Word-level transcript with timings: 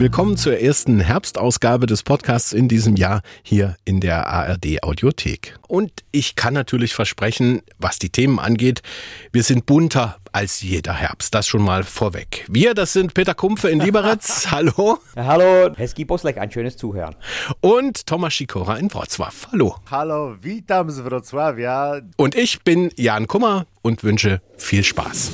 Willkommen 0.00 0.38
zur 0.38 0.58
ersten 0.58 0.98
Herbstausgabe 0.98 1.84
des 1.84 2.02
Podcasts 2.02 2.54
in 2.54 2.68
diesem 2.68 2.96
Jahr 2.96 3.20
hier 3.42 3.76
in 3.84 4.00
der 4.00 4.28
ARD 4.28 4.82
Audiothek. 4.82 5.58
Und 5.68 5.92
ich 6.10 6.36
kann 6.36 6.54
natürlich 6.54 6.94
versprechen, 6.94 7.60
was 7.78 7.98
die 7.98 8.08
Themen 8.08 8.38
angeht, 8.38 8.80
wir 9.30 9.42
sind 9.42 9.66
bunter 9.66 10.16
als 10.32 10.62
jeder 10.62 10.94
Herbst. 10.94 11.34
Das 11.34 11.46
schon 11.46 11.60
mal 11.60 11.84
vorweg. 11.84 12.46
Wir, 12.48 12.72
das 12.72 12.94
sind 12.94 13.12
Peter 13.12 13.34
Kumpfe 13.34 13.68
in 13.68 13.78
Lieberitz. 13.78 14.46
Hallo. 14.50 15.00
Hallo, 15.16 15.74
Hezki 15.76 16.06
Boslek, 16.06 16.38
ein 16.38 16.50
schönes 16.50 16.78
Zuhören. 16.78 17.14
Und 17.60 18.06
Thomas 18.06 18.34
Sikora 18.34 18.76
in 18.76 18.88
Wrocław. 18.88 19.48
Hallo. 19.52 19.76
Hallo, 19.90 20.34
witam 20.40 20.88
z 20.88 21.04
Wrocławia. 21.04 22.00
Und 22.16 22.34
ich 22.34 22.62
bin 22.62 22.90
Jan 22.96 23.26
Kummer 23.26 23.66
und 23.82 24.02
wünsche 24.02 24.40
viel 24.56 24.82
Spaß. 24.82 25.30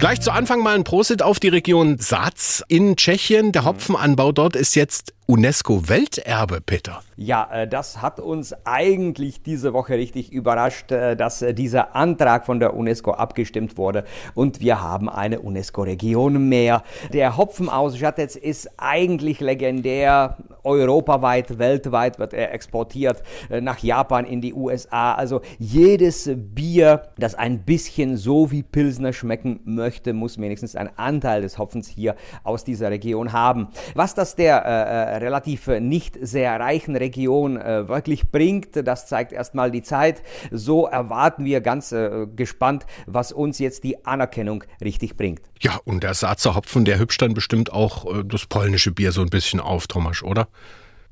Gleich 0.00 0.22
zu 0.22 0.32
Anfang 0.32 0.62
mal 0.62 0.74
ein 0.74 0.84
Prosit 0.84 1.20
auf 1.20 1.40
die 1.40 1.48
Region 1.48 1.98
Satz 1.98 2.64
in 2.68 2.96
Tschechien. 2.96 3.52
Der 3.52 3.66
Hopfenanbau 3.66 4.32
dort 4.32 4.56
ist 4.56 4.74
jetzt 4.74 5.12
UNESCO-Welterbe, 5.30 6.60
Peter. 6.60 7.02
Ja, 7.14 7.48
äh, 7.52 7.68
das 7.68 8.02
hat 8.02 8.18
uns 8.18 8.52
eigentlich 8.64 9.44
diese 9.44 9.72
Woche 9.72 9.94
richtig 9.94 10.32
überrascht, 10.32 10.90
äh, 10.90 11.14
dass 11.14 11.40
äh, 11.40 11.54
dieser 11.54 11.94
Antrag 11.94 12.46
von 12.46 12.58
der 12.58 12.74
UNESCO 12.74 13.12
abgestimmt 13.12 13.78
wurde 13.78 14.02
und 14.34 14.60
wir 14.60 14.82
haben 14.82 15.08
eine 15.08 15.38
UNESCO-Region 15.38 16.48
mehr. 16.48 16.82
Der 17.12 17.36
Hopfen 17.36 17.68
aus 17.68 18.00
Jatec 18.00 18.34
ist 18.34 18.70
eigentlich 18.76 19.38
legendär. 19.38 20.38
Europaweit, 20.62 21.58
weltweit 21.58 22.18
wird 22.18 22.34
er 22.34 22.52
exportiert 22.52 23.22
nach 23.48 23.78
Japan, 23.78 24.26
in 24.26 24.42
die 24.42 24.52
USA. 24.52 25.14
Also 25.14 25.40
jedes 25.58 26.30
Bier, 26.34 27.08
das 27.16 27.34
ein 27.34 27.60
bisschen 27.60 28.18
so 28.18 28.50
wie 28.50 28.62
Pilsner 28.62 29.14
schmecken 29.14 29.60
möchte, 29.64 30.12
muss 30.12 30.38
wenigstens 30.38 30.76
einen 30.76 30.90
Anteil 30.96 31.40
des 31.40 31.56
Hopfens 31.56 31.88
hier 31.88 32.14
aus 32.44 32.62
dieser 32.62 32.90
Region 32.90 33.32
haben. 33.32 33.68
Was 33.94 34.14
das 34.14 34.36
der 34.36 34.66
äh, 34.66 35.19
relativ 35.20 35.68
nicht 35.68 36.18
sehr 36.20 36.58
reichen 36.58 36.96
Region 36.96 37.56
äh, 37.56 37.88
wirklich 37.88 38.30
bringt. 38.30 38.86
Das 38.86 39.06
zeigt 39.06 39.32
erstmal 39.32 39.70
die 39.70 39.82
Zeit. 39.82 40.22
So 40.50 40.86
erwarten 40.86 41.44
wir 41.44 41.60
ganz 41.60 41.92
äh, 41.92 42.26
gespannt, 42.34 42.86
was 43.06 43.32
uns 43.32 43.58
jetzt 43.58 43.84
die 43.84 44.04
Anerkennung 44.04 44.64
richtig 44.82 45.16
bringt. 45.16 45.42
Ja, 45.60 45.78
und 45.84 46.02
der 46.02 46.14
Saatzer 46.14 46.54
Hopfen, 46.54 46.84
der 46.84 46.98
hübscht 46.98 47.22
dann 47.22 47.34
bestimmt 47.34 47.72
auch 47.72 48.06
äh, 48.06 48.24
das 48.24 48.46
polnische 48.46 48.92
Bier 48.92 49.12
so 49.12 49.20
ein 49.22 49.30
bisschen 49.30 49.60
auf, 49.60 49.86
Thomas, 49.86 50.22
oder? 50.22 50.48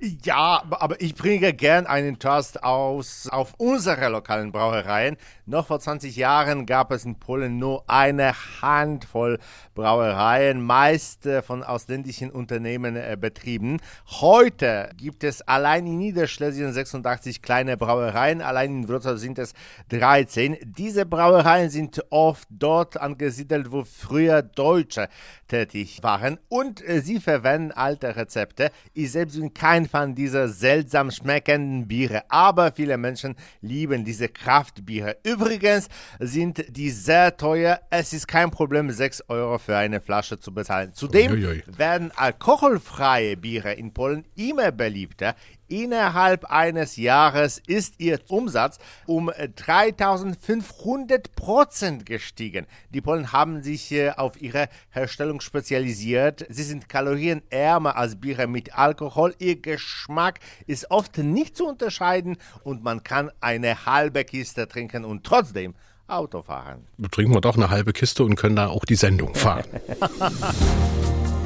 Ja, 0.00 0.62
aber 0.70 1.00
ich 1.00 1.16
bringe 1.16 1.52
gern 1.52 1.84
einen 1.86 2.20
Toast 2.20 2.62
aus 2.62 3.28
auf 3.32 3.54
unsere 3.58 4.08
lokalen 4.08 4.52
Brauereien. 4.52 5.16
Noch 5.44 5.66
vor 5.66 5.80
20 5.80 6.14
Jahren 6.14 6.66
gab 6.66 6.92
es 6.92 7.04
in 7.04 7.16
Polen 7.16 7.58
nur 7.58 7.82
eine 7.88 8.32
Handvoll 8.62 9.40
Brauereien, 9.74 10.62
meist 10.62 11.26
äh, 11.26 11.42
von 11.42 11.64
ausländischen 11.64 12.30
Unternehmen 12.30 12.94
äh, 12.94 13.16
betrieben. 13.20 13.78
Heute 14.06 14.90
gibt 14.96 15.24
es 15.24 15.42
allein 15.42 15.84
in 15.84 15.98
Niederschlesien 15.98 16.72
86 16.72 17.42
kleine 17.42 17.76
Brauereien, 17.76 18.40
allein 18.40 18.82
in 18.82 18.88
Wrocław 18.88 19.16
sind 19.16 19.40
es 19.40 19.52
13. 19.88 20.58
Diese 20.64 21.06
Brauereien 21.06 21.70
sind 21.70 22.04
oft 22.10 22.46
dort 22.50 23.00
angesiedelt, 23.00 23.72
wo 23.72 23.82
früher 23.82 24.42
Deutsche 24.42 25.08
tätig 25.48 26.04
waren 26.04 26.38
und 26.48 26.86
äh, 26.86 27.00
sie 27.00 27.18
verwenden 27.18 27.72
alte 27.72 28.14
Rezepte. 28.14 28.70
Ich 28.94 29.10
selbst 29.10 29.40
bin 29.40 29.54
kein 29.54 29.87
Fan 29.88 30.14
dieser 30.14 30.48
seltsam 30.48 31.10
schmeckenden 31.10 31.88
Biere, 31.88 32.22
aber 32.28 32.72
viele 32.72 32.96
Menschen 32.96 33.34
lieben 33.60 34.04
diese 34.04 34.28
Kraftbiere. 34.28 35.16
Übrigens 35.24 35.88
sind 36.18 36.64
die 36.68 36.90
sehr 36.90 37.36
teuer. 37.36 37.80
Es 37.90 38.12
ist 38.12 38.28
kein 38.28 38.50
Problem, 38.50 38.90
6 38.90 39.24
Euro 39.28 39.58
für 39.58 39.76
eine 39.76 40.00
Flasche 40.00 40.38
zu 40.38 40.52
bezahlen. 40.52 40.92
Zudem 40.94 41.32
Uiui. 41.32 41.62
werden 41.66 42.12
alkoholfreie 42.14 43.36
Biere 43.36 43.72
in 43.72 43.92
Polen 43.92 44.24
immer 44.36 44.70
beliebter. 44.70 45.34
Innerhalb 45.68 46.46
eines 46.46 46.96
Jahres 46.96 47.60
ist 47.66 47.94
ihr 47.98 48.18
Umsatz 48.28 48.78
um 49.06 49.30
3500 49.56 51.34
Prozent 51.36 52.06
gestiegen. 52.06 52.66
Die 52.90 53.02
Polen 53.02 53.32
haben 53.32 53.62
sich 53.62 53.92
äh, 53.92 54.10
auf 54.10 54.40
ihre 54.40 54.68
Herstellung 54.90 55.40
spezialisiert. 55.42 56.46
Sie 56.48 56.62
sind 56.62 56.88
kalorienärmer 56.88 57.96
als 57.96 58.16
Biere 58.16 58.46
mit 58.46 58.76
Alkohol. 58.78 59.34
Ihr 59.38 59.60
Geschmack 59.60 60.40
ist 60.66 60.90
oft 60.90 61.18
nicht 61.18 61.56
zu 61.56 61.66
unterscheiden 61.66 62.38
und 62.64 62.82
man 62.82 63.04
kann 63.04 63.30
eine 63.40 63.84
halbe 63.84 64.24
Kiste 64.24 64.68
trinken 64.68 65.04
und 65.04 65.24
trotzdem 65.24 65.74
Auto 66.06 66.42
fahren. 66.42 66.86
Trinken 67.10 67.34
wir 67.34 67.42
doch 67.42 67.56
eine 67.56 67.68
halbe 67.68 67.92
Kiste 67.92 68.24
und 68.24 68.36
können 68.36 68.56
da 68.56 68.68
auch 68.68 68.86
die 68.86 68.94
Sendung 68.96 69.34
fahren. 69.34 69.66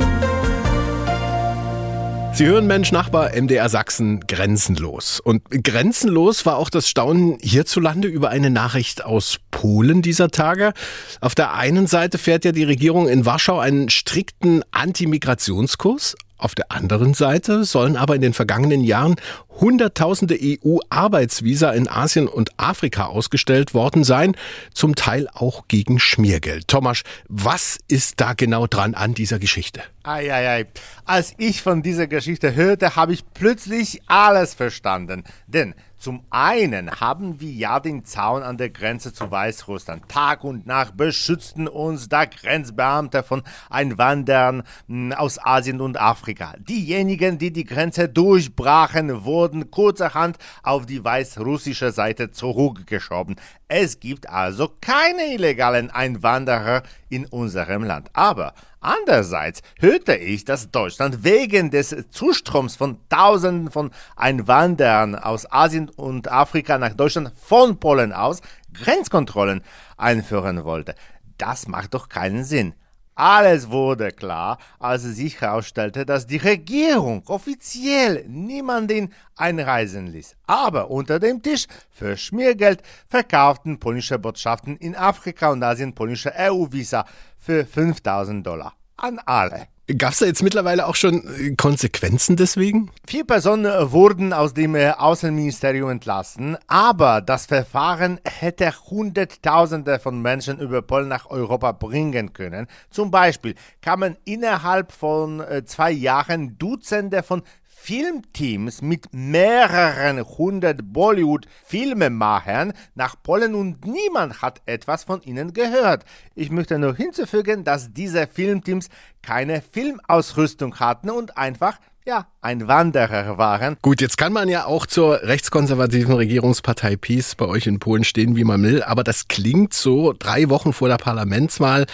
Sie 2.42 2.48
hören 2.48 2.66
Mensch 2.66 2.90
Nachbar 2.90 3.40
MDR 3.40 3.68
Sachsen 3.68 4.18
grenzenlos. 4.26 5.20
Und 5.20 5.48
grenzenlos 5.48 6.44
war 6.44 6.56
auch 6.56 6.70
das 6.70 6.88
Staunen 6.88 7.38
hierzulande 7.40 8.08
über 8.08 8.30
eine 8.30 8.50
Nachricht 8.50 9.04
aus 9.04 9.38
Polen 9.52 10.02
dieser 10.02 10.28
Tage. 10.28 10.72
Auf 11.20 11.36
der 11.36 11.54
einen 11.54 11.86
Seite 11.86 12.18
fährt 12.18 12.44
ja 12.44 12.50
die 12.50 12.64
Regierung 12.64 13.08
in 13.08 13.24
Warschau 13.26 13.60
einen 13.60 13.90
strikten 13.90 14.64
Antimigrationskurs. 14.72 16.16
Auf 16.42 16.56
der 16.56 16.72
anderen 16.72 17.14
Seite 17.14 17.62
sollen 17.62 17.96
aber 17.96 18.16
in 18.16 18.20
den 18.20 18.32
vergangenen 18.32 18.82
Jahren 18.82 19.14
Hunderttausende 19.60 20.36
EU-Arbeitsvisa 20.42 21.70
in 21.70 21.86
Asien 21.86 22.26
und 22.26 22.50
Afrika 22.56 23.06
ausgestellt 23.06 23.74
worden 23.74 24.02
sein, 24.02 24.36
zum 24.74 24.96
Teil 24.96 25.28
auch 25.32 25.68
gegen 25.68 26.00
Schmiergeld. 26.00 26.66
Thomas, 26.66 27.02
was 27.28 27.78
ist 27.86 28.20
da 28.20 28.32
genau 28.32 28.66
dran 28.66 28.94
an 28.94 29.14
dieser 29.14 29.38
Geschichte? 29.38 29.82
Eieiei. 30.02 30.66
Als 31.04 31.32
ich 31.38 31.62
von 31.62 31.80
dieser 31.80 32.08
Geschichte 32.08 32.56
hörte, 32.56 32.96
habe 32.96 33.12
ich 33.12 33.22
plötzlich 33.34 34.02
alles 34.06 34.54
verstanden. 34.54 35.22
Denn 35.46 35.76
zum 36.02 36.24
einen 36.30 36.90
haben 36.90 37.40
wir 37.40 37.52
ja 37.52 37.78
den 37.78 38.04
Zaun 38.04 38.42
an 38.42 38.56
der 38.56 38.70
Grenze 38.70 39.12
zu 39.12 39.30
Weißrussland. 39.30 40.08
Tag 40.08 40.42
und 40.42 40.66
Nacht 40.66 40.96
beschützten 40.96 41.68
uns 41.68 42.08
da 42.08 42.24
Grenzbeamte 42.24 43.22
von 43.22 43.44
Einwanderern 43.70 44.64
hm, 44.88 45.12
aus 45.12 45.38
Asien 45.38 45.80
und 45.80 46.00
Afrika. 46.00 46.54
Diejenigen, 46.58 47.38
die 47.38 47.52
die 47.52 47.62
Grenze 47.62 48.08
durchbrachen, 48.08 49.24
wurden 49.24 49.70
kurzerhand 49.70 50.38
auf 50.64 50.86
die 50.86 51.04
weißrussische 51.04 51.92
Seite 51.92 52.32
zurückgeschoben. 52.32 53.36
Es 53.68 54.00
gibt 54.00 54.28
also 54.28 54.72
keine 54.80 55.32
illegalen 55.32 55.88
Einwanderer 55.88 56.82
in 57.10 57.26
unserem 57.26 57.84
Land. 57.84 58.10
Aber 58.12 58.54
andererseits 58.82 59.62
hörte 59.78 60.14
ich, 60.14 60.44
dass 60.44 60.70
Deutschland 60.70 61.24
wegen 61.24 61.70
des 61.70 61.96
Zustroms 62.10 62.76
von 62.76 62.98
Tausenden 63.08 63.70
von 63.70 63.90
Einwanderern 64.16 65.14
aus 65.14 65.50
Asien 65.50 65.88
und 65.88 66.30
Afrika 66.30 66.78
nach 66.78 66.94
Deutschland 66.94 67.32
von 67.40 67.78
Polen 67.78 68.12
aus 68.12 68.40
Grenzkontrollen 68.74 69.62
einführen 69.96 70.64
wollte. 70.64 70.94
Das 71.38 71.68
macht 71.68 71.94
doch 71.94 72.08
keinen 72.08 72.44
Sinn. 72.44 72.74
Alles 73.14 73.70
wurde 73.70 74.10
klar, 74.10 74.58
als 74.78 75.02
sich 75.02 75.40
herausstellte, 75.40 76.06
dass 76.06 76.26
die 76.26 76.38
Regierung 76.38 77.22
offiziell 77.26 78.24
niemanden 78.26 79.12
einreisen 79.36 80.06
ließ. 80.06 80.34
Aber 80.46 80.90
unter 80.90 81.18
dem 81.18 81.42
Tisch 81.42 81.66
für 81.90 82.16
Schmiergeld 82.16 82.82
verkauften 83.08 83.78
polnische 83.78 84.18
Botschaften 84.18 84.78
in 84.78 84.96
Afrika 84.96 85.50
und 85.50 85.62
Asien 85.62 85.94
polnische 85.94 86.32
EU-Visa 86.34 87.04
für 87.36 87.66
5000 87.66 88.46
Dollar 88.46 88.74
an 89.02 89.18
alle. 89.26 89.66
Gab 89.98 90.12
es 90.12 90.20
da 90.20 90.26
jetzt 90.26 90.44
mittlerweile 90.44 90.86
auch 90.86 90.94
schon 90.94 91.24
äh, 91.26 91.54
Konsequenzen 91.56 92.36
deswegen? 92.36 92.92
Vier 93.06 93.26
Personen 93.26 93.64
äh, 93.64 93.90
wurden 93.90 94.32
aus 94.32 94.54
dem 94.54 94.76
äh, 94.76 94.90
Außenministerium 94.90 95.90
entlassen, 95.90 96.56
aber 96.68 97.20
das 97.20 97.46
Verfahren 97.46 98.20
hätte 98.24 98.72
Hunderttausende 98.88 99.98
von 99.98 100.22
Menschen 100.22 100.60
über 100.60 100.82
Polen 100.82 101.08
nach 101.08 101.26
Europa 101.28 101.72
bringen 101.72 102.32
können. 102.32 102.68
Zum 102.90 103.10
Beispiel 103.10 103.56
kamen 103.80 104.16
innerhalb 104.24 104.92
von 104.92 105.42
zwei 105.66 105.90
Jahren 105.90 106.56
Dutzende 106.58 107.24
von 107.24 107.42
Filmteams 107.84 108.80
mit 108.80 109.12
mehreren 109.12 110.24
hundert 110.24 110.92
Bollywood-Filmemachern 110.92 112.74
nach 112.94 113.16
Polen 113.20 113.56
und 113.56 113.84
niemand 113.84 114.40
hat 114.40 114.62
etwas 114.66 115.02
von 115.02 115.20
ihnen 115.22 115.52
gehört. 115.52 116.04
Ich 116.36 116.50
möchte 116.52 116.78
nur 116.78 116.94
hinzufügen, 116.94 117.64
dass 117.64 117.92
diese 117.92 118.28
Filmteams 118.28 118.88
keine 119.20 119.62
Filmausrüstung 119.62 120.78
hatten 120.78 121.10
und 121.10 121.36
einfach 121.36 121.80
ja, 122.06 122.28
ein 122.40 122.68
Wanderer 122.68 123.36
waren. 123.36 123.76
Gut, 123.82 124.00
jetzt 124.00 124.16
kann 124.16 124.32
man 124.32 124.48
ja 124.48 124.64
auch 124.66 124.86
zur 124.86 125.20
rechtskonservativen 125.22 126.14
Regierungspartei 126.14 126.94
PiS 126.94 127.34
bei 127.34 127.46
euch 127.46 127.66
in 127.66 127.80
Polen 127.80 128.04
stehen, 128.04 128.36
wie 128.36 128.44
man 128.44 128.62
will, 128.62 128.84
aber 128.84 129.02
das 129.02 129.26
klingt 129.26 129.74
so 129.74 130.12
drei 130.16 130.48
Wochen 130.50 130.72
vor 130.72 130.86
der 130.86 130.98
Parlamentswahl 130.98 131.86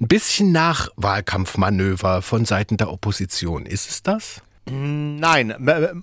ein 0.00 0.08
bisschen 0.08 0.52
nach 0.52 0.88
Wahlkampfmanöver 0.96 2.22
von 2.22 2.46
Seiten 2.46 2.78
der 2.78 2.90
Opposition. 2.90 3.66
Ist 3.66 3.90
es 3.90 4.02
das? 4.02 4.40
Nein, 4.66 5.54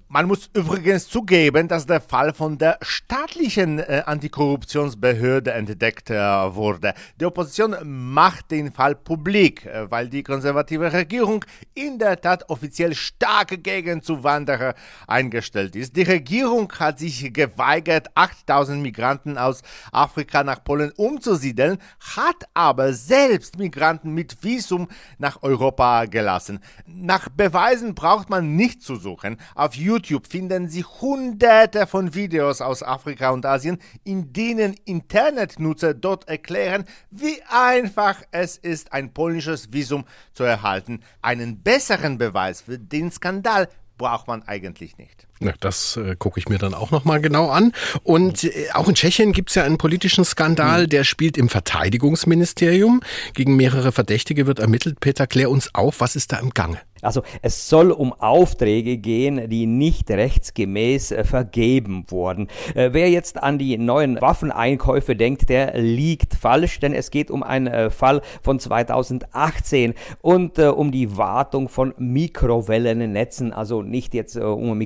man 0.08 0.28
muss 0.28 0.52
übrigens 0.54 1.10
zugeben, 1.10 1.68
dass 1.68 1.88
der 1.88 2.00
Fall 2.00 2.32
von 2.32 2.60
der 2.60 2.78
staatlichen 2.84 3.80
äh, 3.80 4.04
Antikorruptionsbehörde 4.06 5.52
entdeckt 5.52 6.12
äh, 6.12 6.16
wurde. 6.16 6.94
Die 7.20 7.26
Opposition 7.26 7.76
macht 7.84 8.52
den 8.52 8.72
Fall 8.72 8.94
publik, 8.94 9.66
äh, 9.66 9.90
weil 9.90 10.10
die 10.10 10.22
konservative 10.22 10.94
Regierung 10.94 11.44
in 11.74 11.98
der 11.98 12.22
Tat 12.22 12.48
offiziell 12.52 12.94
stark 12.94 13.64
gegen 13.64 14.04
Zuwanderer 14.04 14.76
eingestellt 15.08 15.76
ist. 15.76 15.96
Die 15.96 16.04
Regierung 16.04 16.72
hat 16.78 17.00
sich 17.00 17.34
geweigert, 17.34 18.10
8000 18.14 18.80
Migranten 18.80 19.40
aus 19.40 19.64
Afrika 19.92 20.44
nach 20.44 20.64
Polen 20.64 20.92
umzusiedeln, 20.98 21.80
hat 22.16 22.44
aber 22.54 22.94
selbst 22.94 23.58
Migranten 23.58 24.14
mit 24.14 24.44
Visum 24.44 24.88
nach 25.18 25.42
Europa 25.42 26.06
gelassen. 26.06 26.60
Nach 26.86 27.28
Beweisen 27.30 27.96
braucht 27.96 28.30
man 28.30 28.51
nicht 28.56 28.82
zu 28.82 28.96
suchen. 28.96 29.38
Auf 29.56 29.76
YouTube 29.76 30.28
finden 30.28 30.70
Sie 30.70 30.84
hunderte 30.84 31.88
von 31.88 32.14
Videos 32.14 32.62
aus 32.62 32.84
Afrika 32.84 33.32
und 33.32 33.46
Asien, 33.46 33.80
in 34.04 34.34
denen 34.34 34.76
Internetnutzer 34.86 35.94
dort 35.94 36.28
erklären, 36.28 36.86
wie 37.10 37.42
einfach 37.50 38.22
es 38.32 38.58
ist, 38.58 38.94
ein 38.94 39.14
polnisches 39.14 39.74
Visum 39.74 40.06
zu 40.34 40.44
erhalten. 40.44 41.02
Einen 41.22 41.62
besseren 41.62 42.18
Beweis 42.18 42.62
für 42.62 42.78
den 42.78 43.12
Skandal 43.12 43.70
braucht 43.98 44.28
man 44.28 44.44
eigentlich 44.44 44.98
nicht. 44.98 45.28
Ja, 45.42 45.54
das 45.60 45.98
äh, 45.98 46.16
gucke 46.18 46.40
ich 46.40 46.50
mir 46.50 46.60
dann 46.60 46.76
auch 46.76 46.92
nochmal 46.92 47.20
genau 47.20 47.50
an. 47.50 47.74
Und 48.04 48.44
äh, 48.44 48.68
auch 48.74 48.88
in 48.88 48.94
Tschechien 48.94 49.34
gibt 49.34 49.50
es 49.50 49.56
ja 49.56 49.64
einen 49.64 49.80
politischen 49.80 50.24
Skandal, 50.24 50.84
mhm. 50.84 50.90
der 50.90 51.04
spielt 51.04 51.36
im 51.36 51.50
Verteidigungsministerium. 51.50 53.02
Gegen 53.34 53.56
mehrere 53.56 53.92
Verdächtige 53.92 54.46
wird 54.46 54.60
ermittelt. 54.60 55.00
Peter, 55.00 55.26
klär 55.26 55.50
uns 55.50 55.74
auf, 55.74 56.00
was 56.00 56.16
ist 56.16 56.32
da 56.32 56.38
im 56.38 56.52
Gange? 56.52 56.80
Also 57.02 57.24
es 57.42 57.68
soll 57.68 57.92
um 57.92 58.14
Aufträge 58.14 58.98
gehen, 58.98 59.50
die 59.50 59.66
nicht 59.66 60.10
rechtsgemäß 60.10 61.12
äh, 61.12 61.24
vergeben 61.24 62.06
wurden. 62.10 62.48
Äh, 62.76 62.90
wer 62.94 63.10
jetzt 63.10 63.42
an 63.42 63.58
die 63.58 63.78
neuen 63.78 64.22
Waffeneinkäufe 64.22 65.16
denkt, 65.16 65.50
der 65.50 65.78
liegt 65.80 66.36
falsch, 66.36 66.80
denn 66.80 66.94
es 66.94 67.10
geht 67.10 67.32
um 67.32 67.42
einen 67.44 67.68
äh, 67.68 67.90
Fall 67.90 68.22
von 68.44 68.60
2018 68.60 69.96
und 70.22 70.60
um 70.60 70.92
die 70.92 71.18
Wartung 71.18 71.70
von 71.70 71.94
Mikrowellennetzen, 71.98 73.54
also 73.54 73.82
nicht 73.82 74.14
jetzt 74.14 74.36
um 74.38 74.78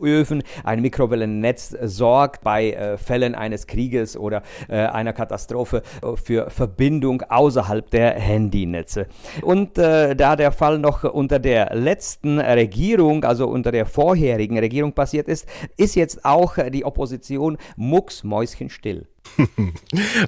Mikrowellenöfen. 0.00 0.42
Ein 0.64 0.82
Mikrowellennetz 0.82 1.76
sorgt 1.82 2.42
bei 2.42 2.72
äh, 2.72 2.96
Fällen 2.96 3.34
eines 3.34 3.66
Krieges 3.66 4.16
oder 4.16 4.42
einer 4.68 5.12
Katastrophe 5.12 5.82
für 6.22 6.50
Verbindung 6.50 7.22
außerhalb 7.22 7.90
der 7.90 8.12
Handynetze. 8.12 9.06
Und 9.42 9.76
da 9.78 10.36
der 10.36 10.52
Fall 10.52 10.78
noch 10.78 11.04
unter 11.04 11.38
der 11.38 11.74
letzten 11.74 12.38
Regierung, 12.38 13.24
also 13.24 13.48
unter 13.48 13.72
der 13.72 13.86
vorherigen 13.86 14.58
Regierung 14.58 14.92
passiert 14.92 15.28
ist, 15.28 15.46
ist 15.76 15.94
jetzt 15.94 16.24
auch 16.24 16.56
die 16.70 16.84
Opposition 16.84 17.58
mucksmäuschenstill. 17.76 19.06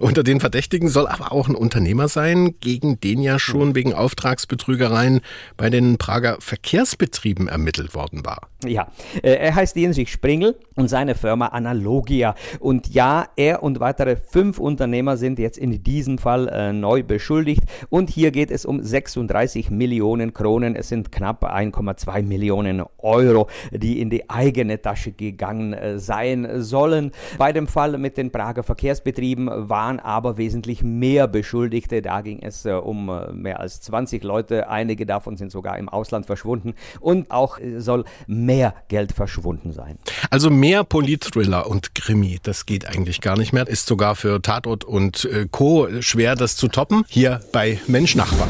Unter 0.01 0.23
den 0.23 0.41
Verdächtigen 0.41 0.89
soll 0.89 1.07
aber 1.07 1.33
auch 1.33 1.49
ein 1.49 1.55
Unternehmer 1.55 2.09
sein, 2.09 2.55
gegen 2.61 3.01
den 3.01 3.23
ja 3.23 3.39
schon 3.39 3.69
hm. 3.69 3.75
wegen 3.75 3.95
Auftragsbetrügereien 3.95 5.21
bei 5.57 5.71
den 5.71 5.99
Prager 5.99 6.37
Verkehrsbetrieben 6.41 7.49
ermittelt 7.49 7.95
worden 7.95 8.25
war. 8.25 8.49
Ja, 8.65 8.89
äh, 9.23 9.33
er 9.35 9.55
heißt 9.55 9.77
Jensrich 9.77 10.13
Springel 10.13 10.57
und 10.77 10.89
seine 10.89 11.15
Firma 11.15 11.47
Analogia. 11.49 12.35
Und 12.61 12.89
ja, 12.95 13.27
er 13.37 13.63
und 13.63 13.81
weitere 13.81 14.17
fünf 14.17 14.59
Unternehmer 14.59 15.17
sind 15.17 15.39
jetzt 15.39 15.59
in 15.59 15.83
diesem 15.83 16.19
Fall 16.19 16.49
äh, 16.49 16.73
neu 16.73 17.03
beschuldigt. 17.03 17.63
Und 17.89 18.11
hier 18.11 18.31
geht 18.31 18.51
es 18.51 18.65
um 18.65 18.83
36 18.83 19.71
Millionen 19.71 20.33
Kronen. 20.33 20.77
Es 20.77 20.89
sind 20.89 21.11
knapp 21.11 21.45
1,2 21.45 22.23
Millionen 22.23 22.83
Euro, 22.99 23.49
die 23.73 24.01
in 24.01 24.11
die 24.11 24.31
eigene 24.31 24.81
Tasche 24.81 25.13
gegangen 25.13 25.73
äh, 25.73 25.99
sein 25.99 26.63
sollen. 26.63 27.13
Bei 27.39 27.53
dem 27.53 27.67
Fall 27.67 27.99
mit 27.99 28.17
den 28.17 28.31
Prager 28.31 28.63
Verkehrsbetrieben 28.63 28.92
Verkehrsbetrieben 28.93 29.49
waren 29.69 30.01
aber 30.01 30.37
wesentlich 30.37 30.83
mehr 30.83 31.27
Beschuldigte. 31.27 32.03
Da 32.03 32.21
ging 32.21 32.41
es 32.43 32.67
äh, 32.67 32.73
um 32.73 33.09
äh, 33.09 33.33
mehr 33.33 33.61
als 33.61 33.81
20 33.81 34.23
Leute. 34.23 34.69
Einige 34.69 35.07
davon 35.07 35.37
sind 35.37 35.51
sogar 35.51 35.79
im 35.79 35.89
Ausland 35.89 36.27
verschwunden 36.27 36.75
und 37.01 37.31
auch 37.31 37.59
äh, 37.59 37.81
soll 37.81 38.05
mehr 38.27 38.75
Geld 38.89 39.13
verschwunden 39.13 39.73
sein. 39.73 39.99
Also 40.31 40.51
mehr 40.51 40.85
Politthriller 40.85 41.69
und 41.69 41.95
Krimi, 41.95 42.39
das 42.43 42.67
geht 42.67 42.87
eigentlich 42.87 43.21
gar 43.21 43.39
nicht 43.39 43.53
mehr. 43.53 43.67
Ist 43.67 43.87
sogar 43.87 44.15
für 44.15 44.43
Tatort 44.43 44.85
und 44.85 45.29
Co. 45.51 45.89
schwer, 46.01 46.35
das 46.35 46.57
zu 46.57 46.69
toppen. 46.69 47.05
Hier 47.09 47.41
bei 47.53 47.81
Mensch 47.87 48.15
Nachbar. 48.15 48.49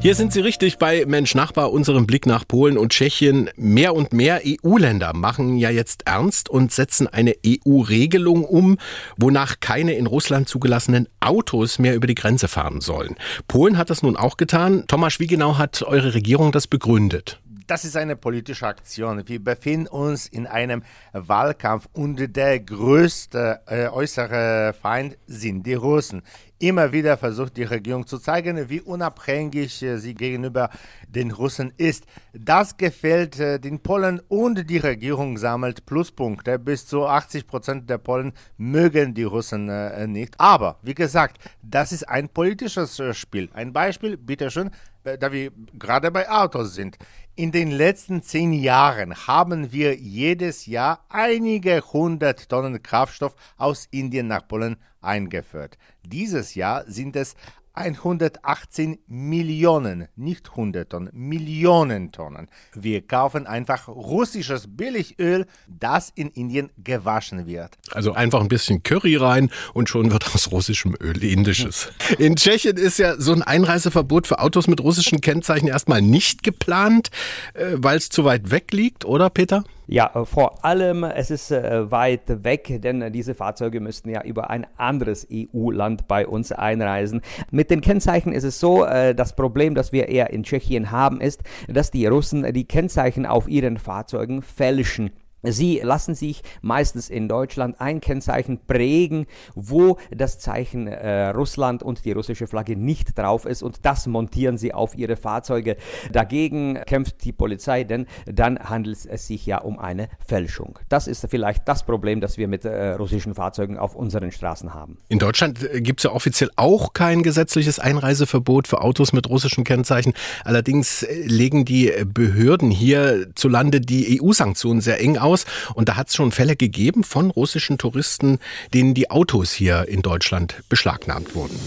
Hier 0.00 0.14
sind 0.14 0.32
Sie 0.32 0.38
richtig 0.38 0.78
bei 0.78 1.04
Mensch 1.06 1.34
Nachbar, 1.34 1.72
unserem 1.72 2.06
Blick 2.06 2.24
nach 2.24 2.46
Polen 2.46 2.78
und 2.78 2.92
Tschechien. 2.92 3.50
Mehr 3.56 3.96
und 3.96 4.12
mehr 4.12 4.42
EU-Länder 4.46 5.12
machen 5.12 5.56
ja 5.56 5.70
jetzt 5.70 6.06
ernst 6.06 6.48
und 6.48 6.70
setzen 6.70 7.08
eine 7.08 7.34
EU-Regelung 7.44 8.44
um, 8.44 8.78
wonach 9.16 9.58
keine 9.58 9.94
in 9.94 10.06
Russland 10.06 10.48
zugelassenen 10.48 11.08
Autos 11.18 11.80
mehr 11.80 11.96
über 11.96 12.06
die 12.06 12.14
Grenze 12.14 12.46
fahren 12.46 12.80
sollen. 12.80 13.16
Polen 13.48 13.76
hat 13.76 13.90
das 13.90 14.04
nun 14.04 14.16
auch 14.16 14.36
getan. 14.36 14.84
Thomas, 14.86 15.18
wie 15.18 15.26
genau 15.26 15.58
hat 15.58 15.82
eure 15.82 16.14
Regierung 16.14 16.52
das 16.52 16.68
begründet? 16.68 17.40
Das 17.66 17.84
ist 17.84 17.96
eine 17.96 18.16
politische 18.16 18.66
Aktion. 18.66 19.28
Wir 19.28 19.44
befinden 19.44 19.88
uns 19.88 20.26
in 20.26 20.46
einem 20.46 20.84
Wahlkampf 21.12 21.86
und 21.92 22.34
der 22.34 22.60
größte 22.60 23.60
äh, 23.66 23.88
äußere 23.88 24.74
Feind 24.80 25.18
sind 25.26 25.66
die 25.66 25.74
Russen. 25.74 26.22
Immer 26.60 26.90
wieder 26.92 27.16
versucht 27.16 27.56
die 27.56 27.62
Regierung 27.62 28.04
zu 28.04 28.18
zeigen, 28.18 28.68
wie 28.68 28.80
unabhängig 28.80 29.80
äh, 29.80 29.98
sie 29.98 30.14
gegenüber 30.14 30.70
den 31.06 31.30
Russen 31.30 31.72
ist. 31.76 32.04
Das 32.32 32.76
gefällt 32.76 33.38
äh, 33.38 33.60
den 33.60 33.78
Polen 33.78 34.20
und 34.26 34.68
die 34.68 34.78
Regierung 34.78 35.38
sammelt 35.38 35.86
Pluspunkte. 35.86 36.58
Bis 36.58 36.84
zu 36.84 37.06
80 37.06 37.46
Prozent 37.46 37.88
der 37.88 37.98
Polen 37.98 38.32
mögen 38.56 39.14
die 39.14 39.22
Russen 39.22 39.68
äh, 39.68 40.08
nicht. 40.08 40.34
Aber, 40.40 40.80
wie 40.82 40.94
gesagt, 40.94 41.38
das 41.62 41.92
ist 41.92 42.08
ein 42.08 42.28
politisches 42.28 43.00
Spiel. 43.16 43.48
Ein 43.52 43.72
Beispiel, 43.72 44.16
bitteschön, 44.16 44.70
da 45.04 45.30
wir 45.30 45.52
gerade 45.78 46.10
bei 46.10 46.28
Autos 46.28 46.74
sind. 46.74 46.98
In 47.36 47.52
den 47.52 47.70
letzten 47.70 48.20
zehn 48.20 48.52
Jahren 48.52 49.14
haben 49.28 49.70
wir 49.70 49.94
jedes 49.94 50.66
Jahr 50.66 51.04
einige 51.08 51.80
hundert 51.92 52.48
Tonnen 52.48 52.82
Kraftstoff 52.82 53.36
aus 53.56 53.86
Indien 53.92 54.26
nach 54.26 54.48
Polen 54.48 54.76
eingeführt. 55.00 55.78
Dieses 56.04 56.54
Jahr 56.54 56.84
sind 56.86 57.16
es 57.16 57.34
118 57.78 58.98
Millionen, 59.06 60.08
nicht 60.16 60.50
100 60.50 60.90
Tonnen, 60.90 61.10
Millionen 61.12 62.10
Tonnen. 62.10 62.48
Wir 62.74 63.06
kaufen 63.06 63.46
einfach 63.46 63.86
russisches 63.86 64.64
Billigöl, 64.66 65.46
das 65.68 66.10
in 66.14 66.30
Indien 66.30 66.70
gewaschen 66.82 67.46
wird. 67.46 67.78
Also 67.92 68.12
einfach 68.12 68.40
ein 68.40 68.48
bisschen 68.48 68.82
Curry 68.82 69.16
rein 69.16 69.50
und 69.74 69.88
schon 69.88 70.10
wird 70.10 70.34
aus 70.34 70.50
russischem 70.50 70.96
Öl 71.00 71.22
indisches. 71.22 71.92
In 72.18 72.36
Tschechien 72.36 72.76
ist 72.76 72.98
ja 72.98 73.14
so 73.20 73.32
ein 73.32 73.42
Einreiseverbot 73.42 74.26
für 74.26 74.40
Autos 74.40 74.66
mit 74.66 74.80
russischen 74.80 75.20
Kennzeichen 75.20 75.68
erstmal 75.68 76.02
nicht 76.02 76.42
geplant, 76.42 77.10
äh, 77.54 77.74
weil 77.76 77.96
es 77.98 78.08
zu 78.08 78.24
weit 78.24 78.50
weg 78.50 78.72
liegt, 78.72 79.04
oder 79.04 79.30
Peter? 79.30 79.62
Ja, 79.90 80.10
äh, 80.14 80.26
vor 80.26 80.62
allem, 80.66 81.02
es 81.02 81.30
ist 81.30 81.50
äh, 81.50 81.90
weit 81.90 82.44
weg, 82.44 82.80
denn 82.82 83.10
diese 83.10 83.34
Fahrzeuge 83.34 83.80
müssten 83.80 84.10
ja 84.10 84.22
über 84.22 84.50
ein 84.50 84.66
anderes 84.76 85.26
EU-Land 85.32 86.06
bei 86.06 86.26
uns 86.26 86.52
einreisen. 86.52 87.22
Mit 87.50 87.70
den 87.70 87.80
Kennzeichen 87.80 88.34
ist 88.34 88.44
es 88.44 88.60
so, 88.60 88.84
äh, 88.84 89.14
das 89.14 89.34
Problem, 89.34 89.74
das 89.74 89.90
wir 89.90 90.08
eher 90.08 90.28
in 90.30 90.42
Tschechien 90.42 90.90
haben, 90.90 91.22
ist, 91.22 91.42
dass 91.68 91.90
die 91.90 92.06
Russen 92.06 92.52
die 92.52 92.66
Kennzeichen 92.66 93.24
auf 93.24 93.48
ihren 93.48 93.78
Fahrzeugen 93.78 94.42
fälschen. 94.42 95.10
Sie 95.42 95.80
lassen 95.82 96.16
sich 96.16 96.42
meistens 96.62 97.08
in 97.08 97.28
Deutschland 97.28 97.80
ein 97.80 98.00
Kennzeichen 98.00 98.58
prägen, 98.66 99.26
wo 99.54 99.98
das 100.10 100.40
Zeichen 100.40 100.88
äh, 100.88 101.28
Russland 101.28 101.82
und 101.82 102.04
die 102.04 102.12
russische 102.12 102.48
Flagge 102.48 102.74
nicht 102.76 103.16
drauf 103.16 103.44
ist 103.44 103.62
und 103.62 103.84
das 103.84 104.08
montieren 104.08 104.58
sie 104.58 104.74
auf 104.74 104.96
ihre 104.96 105.16
Fahrzeuge. 105.16 105.76
Dagegen 106.10 106.80
kämpft 106.86 107.24
die 107.24 107.32
Polizei, 107.32 107.84
denn 107.84 108.06
dann 108.26 108.58
handelt 108.58 109.06
es 109.06 109.28
sich 109.28 109.46
ja 109.46 109.58
um 109.58 109.78
eine 109.78 110.08
Fälschung. 110.26 110.80
Das 110.88 111.06
ist 111.06 111.24
vielleicht 111.30 111.68
das 111.68 111.84
Problem, 111.84 112.20
das 112.20 112.36
wir 112.36 112.48
mit 112.48 112.64
äh, 112.64 112.94
russischen 112.94 113.34
Fahrzeugen 113.34 113.78
auf 113.78 113.94
unseren 113.94 114.32
Straßen 114.32 114.74
haben. 114.74 114.98
In 115.08 115.20
Deutschland 115.20 115.62
äh, 115.62 115.80
gibt 115.80 116.00
es 116.00 116.04
ja 116.04 116.10
offiziell 116.10 116.50
auch 116.56 116.94
kein 116.94 117.22
gesetzliches 117.22 117.78
Einreiseverbot 117.78 118.66
für 118.66 118.80
Autos 118.80 119.12
mit 119.12 119.28
russischen 119.28 119.62
Kennzeichen. 119.62 120.14
Allerdings 120.44 121.04
äh, 121.04 121.22
legen 121.26 121.64
die 121.64 121.92
Behörden 122.04 122.72
hierzulande 122.72 123.80
die 123.80 124.20
EU-Sanktionen 124.20 124.80
sehr 124.80 125.00
eng 125.00 125.16
aus 125.16 125.27
aus. 125.28 125.44
Und 125.74 125.88
da 125.88 125.96
hat 125.96 126.08
es 126.08 126.16
schon 126.16 126.32
Fälle 126.32 126.56
gegeben 126.56 127.04
von 127.04 127.30
russischen 127.30 127.78
Touristen, 127.78 128.38
denen 128.72 128.94
die 128.94 129.10
Autos 129.10 129.52
hier 129.52 129.86
in 129.88 130.02
Deutschland 130.02 130.62
beschlagnahmt 130.68 131.34
wurden. 131.34 131.58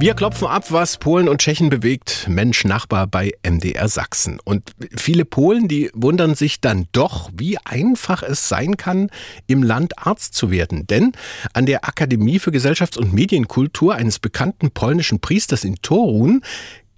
Wir 0.00 0.14
klopfen 0.14 0.48
ab, 0.48 0.70
was 0.70 0.98
Polen 0.98 1.28
und 1.28 1.40
Tschechen 1.40 1.70
bewegt. 1.70 2.26
Mensch, 2.28 2.64
Nachbar 2.64 3.06
bei 3.06 3.32
MDR 3.42 3.88
Sachsen. 3.88 4.40
Und 4.42 4.72
viele 4.96 5.24
Polen, 5.24 5.68
die 5.68 5.88
wundern 5.94 6.34
sich 6.34 6.60
dann 6.60 6.88
doch, 6.92 7.30
wie 7.34 7.58
einfach 7.58 8.24
es 8.24 8.48
sein 8.48 8.76
kann, 8.76 9.08
im 9.46 9.62
Land 9.62 9.96
Arzt 10.04 10.34
zu 10.34 10.50
werden. 10.50 10.86
Denn 10.88 11.12
an 11.52 11.64
der 11.64 11.88
Akademie 11.88 12.40
für 12.40 12.50
Gesellschafts- 12.50 12.98
und 12.98 13.14
Medienkultur 13.14 13.94
eines 13.94 14.18
bekannten 14.18 14.72
polnischen 14.72 15.20
Priesters 15.20 15.62
in 15.62 15.76
Torun 15.76 16.42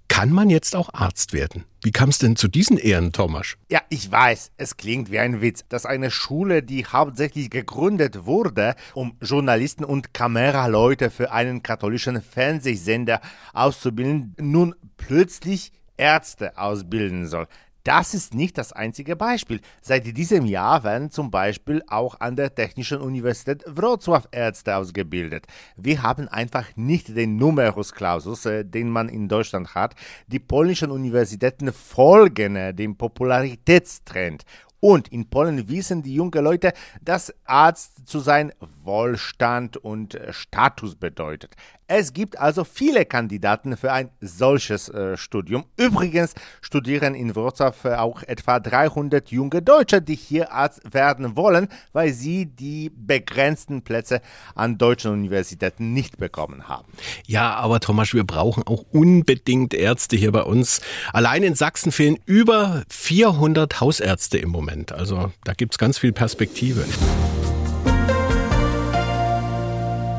kann 0.07 0.31
man 0.31 0.49
jetzt 0.49 0.75
auch 0.75 0.93
Arzt 0.93 1.33
werden. 1.33 1.65
Wie 1.83 1.91
kam 1.91 2.09
es 2.09 2.17
denn 2.17 2.35
zu 2.35 2.47
diesen 2.47 2.77
Ehren, 2.77 3.13
Thomas? 3.13 3.55
Ja, 3.69 3.81
ich 3.89 4.11
weiß, 4.11 4.51
es 4.57 4.77
klingt 4.77 5.11
wie 5.11 5.19
ein 5.19 5.41
Witz, 5.41 5.63
dass 5.69 5.85
eine 5.85 6.11
Schule, 6.11 6.63
die 6.63 6.85
hauptsächlich 6.85 7.49
gegründet 7.49 8.25
wurde, 8.25 8.75
um 8.93 9.15
Journalisten 9.21 9.83
und 9.83 10.13
Kameraleute 10.13 11.09
für 11.09 11.31
einen 11.31 11.63
katholischen 11.63 12.21
Fernsehsender 12.21 13.21
auszubilden, 13.53 14.35
nun 14.39 14.75
plötzlich 14.97 15.71
Ärzte 15.97 16.57
ausbilden 16.57 17.27
soll. 17.27 17.47
Das 17.87 18.13
ist 18.13 18.33
nicht 18.33 18.57
das 18.57 18.73
einzige 18.73 19.15
Beispiel. 19.15 19.61
Seit 19.81 20.05
diesem 20.17 20.45
Jahr 20.45 20.83
werden 20.83 21.09
zum 21.09 21.31
Beispiel 21.31 21.81
auch 21.87 22.19
an 22.19 22.35
der 22.35 22.53
Technischen 22.53 22.99
Universität 22.99 23.65
Wrocław 23.65 24.25
Ärzte 24.29 24.75
ausgebildet. 24.75 25.47
Wir 25.77 26.03
haben 26.03 26.27
einfach 26.27 26.65
nicht 26.75 27.15
den 27.15 27.37
Numerus 27.37 27.93
Clausus, 27.93 28.45
äh, 28.45 28.65
den 28.65 28.89
man 28.89 29.07
in 29.07 29.29
Deutschland 29.29 29.73
hat. 29.73 29.95
Die 30.27 30.39
polnischen 30.39 30.91
Universitäten 30.91 31.71
folgen 31.71 32.57
äh, 32.57 32.73
dem 32.73 32.97
Popularitätstrend 32.97 34.43
und 34.79 35.07
in 35.07 35.29
Polen 35.29 35.69
wissen 35.69 36.03
die 36.03 36.13
jungen 36.13 36.43
Leute, 36.43 36.73
dass 37.01 37.33
Arzt 37.45 38.07
zu 38.07 38.19
sein 38.19 38.53
Wohlstand 38.83 39.77
und 39.77 40.15
äh, 40.15 40.31
Status 40.33 40.95
bedeutet. 40.95 41.55
Es 41.89 42.11
gibt 42.11 42.37
also 42.37 42.65
viele 42.65 43.05
Kandidaten 43.05 43.77
für 43.77 43.93
ein 43.93 44.09
solches 44.19 44.89
äh, 44.89 45.15
Studium. 45.15 45.63
Übrigens 45.77 46.33
studieren 46.59 47.15
in 47.15 47.33
Wrocław 47.33 47.73
äh, 47.85 47.95
auch 47.95 48.23
etwa 48.23 48.59
300 48.59 49.31
junge 49.31 49.61
Deutsche, 49.61 50.01
die 50.01 50.15
hier 50.15 50.51
Arzt 50.51 50.81
werden 50.93 51.37
wollen, 51.37 51.69
weil 51.93 52.11
sie 52.11 52.45
die 52.45 52.91
begrenzten 52.93 53.83
Plätze 53.83 54.21
an 54.53 54.77
deutschen 54.77 55.13
Universitäten 55.13 55.93
nicht 55.93 56.17
bekommen 56.17 56.67
haben. 56.67 56.91
Ja, 57.25 57.55
aber 57.55 57.79
Thomas, 57.79 58.13
wir 58.13 58.25
brauchen 58.25 58.63
auch 58.67 58.83
unbedingt 58.91 59.73
Ärzte 59.73 60.17
hier 60.17 60.33
bei 60.33 60.43
uns. 60.43 60.81
Allein 61.13 61.41
in 61.43 61.55
Sachsen 61.55 61.93
fehlen 61.93 62.17
über 62.25 62.83
400 62.89 63.79
Hausärzte 63.79 64.37
im 64.37 64.49
Moment. 64.49 64.91
Also 64.91 65.31
da 65.45 65.53
gibt 65.53 65.75
es 65.75 65.77
ganz 65.77 65.97
viel 65.97 66.11
Perspektive. 66.11 66.83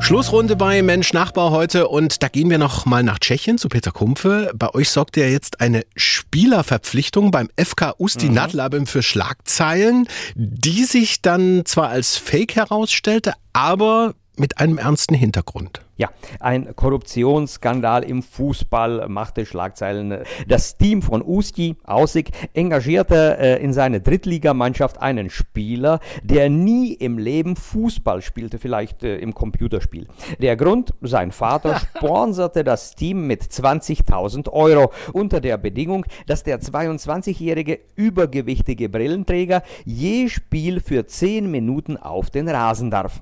Schlussrunde 0.09 0.55
bei 0.55 0.81
Mensch 0.81 1.13
Nachbar 1.13 1.51
heute 1.51 1.87
und 1.87 2.23
da 2.23 2.29
gehen 2.29 2.49
wir 2.49 2.57
noch 2.57 2.87
mal 2.87 3.03
nach 3.03 3.19
Tschechien 3.19 3.59
zu 3.59 3.69
Peter 3.69 3.91
Kumpfe. 3.91 4.51
Bei 4.55 4.73
euch 4.73 4.89
sorgt 4.89 5.17
ja 5.17 5.27
jetzt 5.27 5.61
eine 5.61 5.83
Spielerverpflichtung 5.95 7.29
beim 7.29 7.47
FK 7.63 7.93
Usti 7.99 8.29
mhm. 8.29 8.33
Nadlabem 8.33 8.87
für 8.87 9.03
Schlagzeilen, 9.03 10.07
die 10.33 10.85
sich 10.85 11.21
dann 11.21 11.61
zwar 11.65 11.89
als 11.89 12.17
Fake 12.17 12.55
herausstellte, 12.55 13.33
aber 13.53 14.15
mit 14.35 14.57
einem 14.57 14.79
ernsten 14.79 15.13
Hintergrund. 15.13 15.81
Ja, 15.99 16.11
ein 16.39 16.77
Korruptionsskandal 16.77 18.05
im 18.05 18.23
Fußball 18.23 19.09
machte 19.09 19.45
Schlagzeilen. 19.45 20.19
Das 20.47 20.77
Team 20.77 21.01
von 21.01 21.21
Usti, 21.21 21.75
Aussig, 21.83 22.31
engagierte 22.53 23.37
äh, 23.37 23.61
in 23.61 23.73
seine 23.73 23.99
Drittligamannschaft 23.99 25.01
einen 25.01 25.29
Spieler, 25.29 25.99
der 26.23 26.49
nie 26.49 26.93
im 26.93 27.17
Leben 27.17 27.57
Fußball 27.57 28.21
spielte, 28.21 28.59
vielleicht 28.59 29.03
äh, 29.03 29.17
im 29.17 29.33
Computerspiel. 29.33 30.07
Der 30.39 30.55
Grund, 30.55 30.93
sein 31.01 31.33
Vater 31.33 31.81
sponserte 31.97 32.63
das 32.63 32.95
Team 32.95 33.27
mit 33.27 33.43
20.000 33.43 34.49
Euro 34.53 34.93
unter 35.11 35.41
der 35.41 35.57
Bedingung, 35.57 36.05
dass 36.27 36.43
der 36.43 36.61
22-jährige 36.61 37.77
übergewichtige 37.97 38.87
Brillenträger 38.87 39.63
je 39.83 40.29
Spiel 40.29 40.79
für 40.79 41.05
10 41.05 41.51
Minuten 41.51 41.97
auf 41.97 42.29
den 42.29 42.47
Rasen 42.47 42.89
darf. 42.89 43.21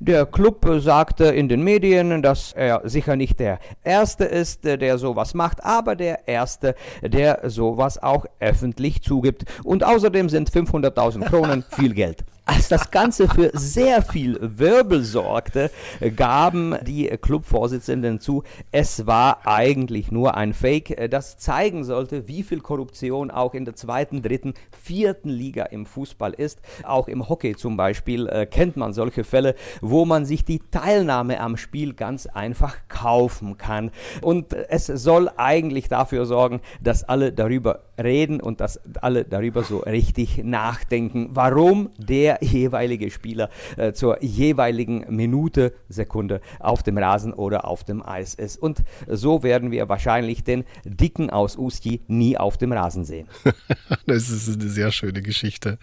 Der 0.00 0.26
Club 0.26 0.66
sagte 0.78 1.24
in 1.26 1.48
den 1.48 1.62
Medien, 1.62 2.22
dass 2.22 2.52
er 2.52 2.82
sicher 2.84 3.16
nicht 3.16 3.40
der 3.40 3.58
Erste 3.84 4.24
ist, 4.24 4.64
der 4.64 4.98
sowas 4.98 5.34
macht, 5.34 5.64
aber 5.64 5.96
der 5.96 6.28
Erste, 6.28 6.74
der 7.02 7.48
sowas 7.50 8.02
auch 8.02 8.26
öffentlich 8.40 9.02
zugibt. 9.02 9.44
Und 9.64 9.84
außerdem 9.84 10.28
sind 10.28 10.50
500.000 10.50 11.24
Kronen 11.24 11.64
viel 11.70 11.94
Geld. 11.94 12.24
Als 12.50 12.68
das 12.68 12.90
Ganze 12.90 13.28
für 13.28 13.50
sehr 13.52 14.00
viel 14.00 14.38
Wirbel 14.40 15.04
sorgte, 15.04 15.70
gaben 16.16 16.76
die 16.80 17.06
Clubvorsitzenden 17.08 18.20
zu, 18.20 18.42
es 18.72 19.06
war 19.06 19.46
eigentlich 19.46 20.10
nur 20.10 20.34
ein 20.34 20.54
Fake, 20.54 21.10
das 21.10 21.36
zeigen 21.36 21.84
sollte, 21.84 22.26
wie 22.26 22.42
viel 22.42 22.60
Korruption 22.60 23.30
auch 23.30 23.52
in 23.52 23.66
der 23.66 23.76
zweiten, 23.76 24.22
dritten, 24.22 24.54
vierten 24.70 25.28
Liga 25.28 25.64
im 25.64 25.84
Fußball 25.84 26.32
ist. 26.32 26.62
Auch 26.84 27.06
im 27.08 27.28
Hockey 27.28 27.54
zum 27.54 27.76
Beispiel 27.76 28.26
äh, 28.28 28.46
kennt 28.46 28.78
man 28.78 28.94
solche 28.94 29.24
Fälle, 29.24 29.54
wo 29.82 30.06
man 30.06 30.24
sich 30.24 30.42
die 30.46 30.62
Teilnahme 30.70 31.40
am 31.40 31.58
Spiel 31.58 31.92
ganz 31.92 32.24
einfach 32.24 32.78
kaufen 32.88 33.58
kann. 33.58 33.90
Und 34.22 34.54
es 34.54 34.86
soll 34.86 35.30
eigentlich 35.36 35.90
dafür 35.90 36.24
sorgen, 36.24 36.62
dass 36.80 37.04
alle 37.04 37.30
darüber 37.30 37.80
reden 38.02 38.40
und 38.40 38.62
dass 38.62 38.80
alle 39.02 39.24
darüber 39.24 39.64
so 39.64 39.80
richtig 39.80 40.42
nachdenken, 40.42 41.28
warum 41.32 41.90
der 41.98 42.37
jeweilige 42.44 43.10
Spieler 43.10 43.50
äh, 43.76 43.92
zur 43.92 44.22
jeweiligen 44.22 45.04
Minute, 45.08 45.72
Sekunde 45.88 46.40
auf 46.58 46.82
dem 46.82 46.98
Rasen 46.98 47.32
oder 47.32 47.66
auf 47.66 47.84
dem 47.84 48.04
Eis 48.04 48.34
ist. 48.34 48.60
Und 48.60 48.82
so 49.06 49.42
werden 49.42 49.70
wir 49.70 49.88
wahrscheinlich 49.88 50.44
den 50.44 50.64
Dicken 50.84 51.30
aus 51.30 51.56
Usti 51.56 52.00
nie 52.06 52.36
auf 52.36 52.56
dem 52.58 52.72
Rasen 52.72 53.04
sehen. 53.04 53.28
das 54.06 54.30
ist 54.30 54.48
eine 54.48 54.68
sehr 54.68 54.92
schöne 54.92 55.22
Geschichte. 55.22 55.78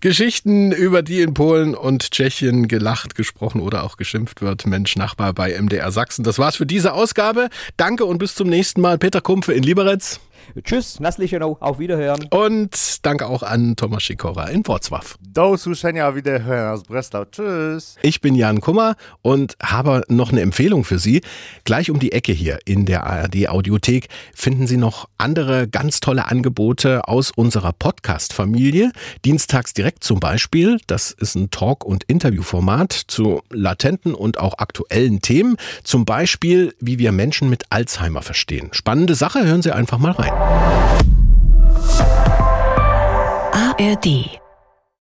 Geschichten, 0.00 0.72
über 0.72 1.02
die 1.02 1.20
in 1.20 1.34
Polen 1.34 1.74
und 1.74 2.10
Tschechien 2.10 2.68
gelacht, 2.68 3.14
gesprochen 3.14 3.60
oder 3.60 3.84
auch 3.84 3.96
geschimpft 3.96 4.42
wird. 4.42 4.66
Mensch, 4.66 4.96
Nachbar 4.96 5.32
bei 5.32 5.60
MDR 5.60 5.92
Sachsen. 5.92 6.24
Das 6.24 6.38
war's 6.38 6.56
für 6.56 6.66
diese 6.66 6.92
Ausgabe. 6.92 7.48
Danke 7.76 8.04
und 8.04 8.18
bis 8.18 8.34
zum 8.34 8.48
nächsten 8.48 8.80
Mal. 8.80 8.98
Peter 8.98 9.20
Kumpfe 9.20 9.52
in 9.52 9.62
Liberec. 9.62 10.20
Tschüss, 10.62 11.00
Naslichenow, 11.00 11.56
auf 11.60 11.78
Wiederhören. 11.78 12.26
Und 12.30 12.98
danke 13.02 13.26
auch 13.26 13.42
an 13.42 13.76
Thomas 13.76 14.02
Schikora 14.02 14.46
in 14.48 14.62
Wrocław. 14.62 15.16
Do 15.20 15.50
usłyszenia, 15.50 16.14
Wiederhören 16.14 16.74
aus 16.74 16.82
Breslau. 16.82 17.24
Tschüss. 17.24 17.96
Ich 18.02 18.20
bin 18.20 18.34
Jan 18.34 18.60
Kummer 18.60 18.96
und 19.22 19.56
habe 19.62 20.02
noch 20.08 20.32
eine 20.32 20.40
Empfehlung 20.40 20.84
für 20.84 20.98
Sie. 20.98 21.22
Gleich 21.64 21.90
um 21.90 21.98
die 21.98 22.12
Ecke 22.12 22.32
hier 22.32 22.58
in 22.64 22.86
der 22.86 23.04
ARD 23.04 23.48
Audiothek 23.48 24.08
finden 24.34 24.66
Sie 24.66 24.76
noch 24.76 25.08
andere 25.18 25.68
ganz 25.68 26.00
tolle 26.00 26.26
Angebote 26.28 27.06
aus 27.08 27.30
unserer 27.30 27.72
Podcast-Familie. 27.72 28.92
Dienstags 29.24 29.74
direkt 29.74 30.04
zum 30.04 30.20
Beispiel. 30.20 30.78
Das 30.86 31.10
ist 31.10 31.34
ein 31.34 31.50
Talk- 31.50 31.84
und 31.84 32.04
Interviewformat 32.04 32.92
zu 32.92 33.42
latenten 33.50 34.14
und 34.14 34.38
auch 34.38 34.58
aktuellen 34.58 35.20
Themen. 35.20 35.56
Zum 35.84 36.04
Beispiel, 36.04 36.74
wie 36.80 36.98
wir 36.98 37.12
Menschen 37.12 37.50
mit 37.50 37.64
Alzheimer 37.70 38.22
verstehen. 38.22 38.68
Spannende 38.72 39.14
Sache, 39.14 39.44
hören 39.44 39.62
Sie 39.62 39.72
einfach 39.72 39.98
mal 39.98 40.12
rein. 40.12 40.29
ARD 43.80 44.40